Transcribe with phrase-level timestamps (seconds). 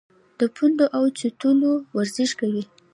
[0.39, 2.63] د پوندو اوچتولو ورزش کوی-